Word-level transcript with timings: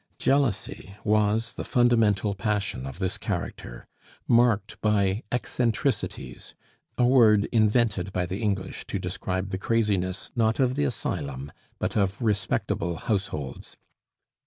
Jealousy 0.17 0.95
was 1.03 1.53
the 1.53 1.63
fundamental 1.63 2.33
passion 2.33 2.87
of 2.87 2.97
this 2.97 3.19
character, 3.19 3.85
marked 4.27 4.81
by 4.81 5.21
eccentricities 5.31 6.55
a 6.97 7.05
word 7.05 7.45
invented 7.51 8.11
by 8.11 8.25
the 8.25 8.39
English 8.41 8.83
to 8.87 8.97
describe 8.97 9.51
the 9.51 9.59
craziness 9.59 10.31
not 10.35 10.59
of 10.59 10.73
the 10.73 10.85
asylum, 10.85 11.51
but 11.77 11.95
of 11.95 12.19
respectable 12.19 12.95
households. 12.95 13.77